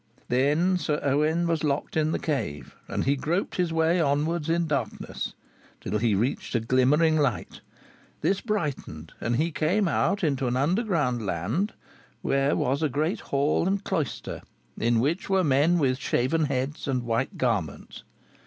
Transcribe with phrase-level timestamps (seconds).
[0.29, 4.65] Then Sir Owain was locked in the cave, and he groped his way onward in
[4.65, 5.35] darkness,
[5.79, 7.61] till he reached a glimmering light;
[8.21, 11.73] this brightened, and he came out into an underground land,
[12.23, 14.41] where was a great hall and cloister,
[14.75, 18.01] in which were men with shaven heads and white garments.